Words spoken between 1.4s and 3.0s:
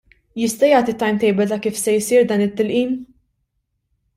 ta' kif se jsir dan it-tilqim?